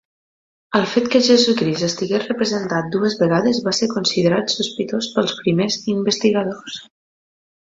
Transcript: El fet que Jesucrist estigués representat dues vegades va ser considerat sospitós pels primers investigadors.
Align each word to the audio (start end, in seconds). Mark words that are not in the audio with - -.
El 0.77 0.85
fet 0.93 1.09
que 1.15 1.19
Jesucrist 1.25 1.83
estigués 1.87 2.25
representat 2.29 2.89
dues 2.95 3.17
vegades 3.19 3.59
va 3.67 3.75
ser 3.81 3.91
considerat 3.93 4.55
sospitós 4.57 5.11
pels 5.19 5.37
primers 5.43 5.79
investigadors. 5.95 6.81